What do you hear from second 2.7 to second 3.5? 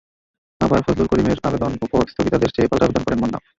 পাল্টা আবেদন করেন মন্নাফ।